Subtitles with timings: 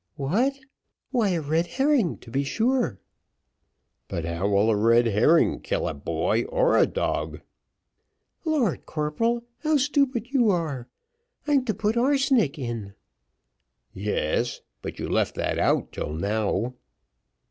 [0.15, 0.57] "What?
[1.11, 2.97] why, a red herring to be sure."
[4.07, 7.41] "But how will a red herring kill a body or a dog?"
[8.43, 10.87] "Lord, corporal, how stupid you are;
[11.45, 12.95] I'm to put arsenic in."
[13.93, 16.73] "Yes; but you left that out till now."